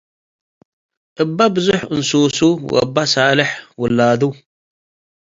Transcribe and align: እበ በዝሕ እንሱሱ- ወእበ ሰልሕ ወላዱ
እበ 1.21 1.37
በዝሕ 1.53 1.79
እንሱሱ- 1.93 2.37
ወእበ 2.71 2.95
ሰልሕ 3.13 3.49
ወላዱ 3.81 4.21